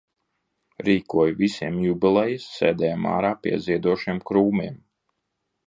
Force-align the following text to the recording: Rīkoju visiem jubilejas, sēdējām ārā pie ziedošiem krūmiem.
Rīkoju 0.87 1.35
visiem 1.41 1.77
jubilejas, 1.83 2.47
sēdējām 2.55 3.07
ārā 3.13 3.33
pie 3.45 3.55
ziedošiem 3.69 4.25
krūmiem. 4.31 4.85